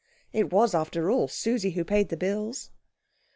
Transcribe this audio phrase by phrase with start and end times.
[0.33, 2.71] It was, after all, Susie who paid the bills.